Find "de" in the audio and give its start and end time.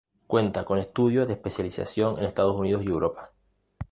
1.27-1.33